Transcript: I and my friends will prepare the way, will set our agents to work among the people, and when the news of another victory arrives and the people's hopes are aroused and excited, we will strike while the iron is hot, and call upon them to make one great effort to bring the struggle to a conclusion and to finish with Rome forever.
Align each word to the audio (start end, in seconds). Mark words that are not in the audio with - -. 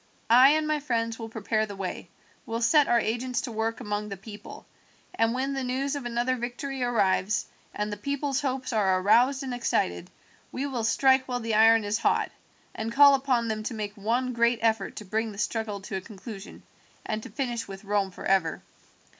I 0.31 0.49
and 0.53 0.67
my 0.67 0.79
friends 0.79 1.19
will 1.19 1.29
prepare 1.29 1.67
the 1.67 1.75
way, 1.75 2.09
will 2.47 2.63
set 2.63 2.87
our 2.87 2.99
agents 2.99 3.41
to 3.41 3.51
work 3.51 3.79
among 3.79 4.09
the 4.09 4.17
people, 4.17 4.65
and 5.13 5.31
when 5.31 5.53
the 5.53 5.63
news 5.63 5.95
of 5.95 6.05
another 6.07 6.35
victory 6.37 6.81
arrives 6.81 7.45
and 7.71 7.93
the 7.93 7.97
people's 7.97 8.41
hopes 8.41 8.73
are 8.73 8.99
aroused 8.99 9.43
and 9.43 9.53
excited, 9.53 10.09
we 10.51 10.65
will 10.65 10.83
strike 10.83 11.27
while 11.27 11.39
the 11.39 11.53
iron 11.53 11.83
is 11.83 11.99
hot, 11.99 12.31
and 12.73 12.91
call 12.91 13.13
upon 13.13 13.47
them 13.47 13.61
to 13.61 13.75
make 13.75 13.93
one 13.95 14.33
great 14.33 14.57
effort 14.63 14.95
to 14.95 15.05
bring 15.05 15.31
the 15.31 15.37
struggle 15.37 15.81
to 15.81 15.95
a 15.97 16.01
conclusion 16.01 16.63
and 17.05 17.21
to 17.21 17.29
finish 17.29 17.67
with 17.67 17.83
Rome 17.83 18.09
forever. 18.09 18.63